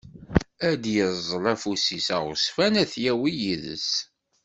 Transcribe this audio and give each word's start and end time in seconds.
Ad 0.69 0.77
d-yeẓẓel 0.81 1.43
afus-is 1.53 2.07
aɣezzfan 2.15 2.73
ad 2.81 2.89
t-yawi 2.93 3.31
yid-s. 3.41 3.89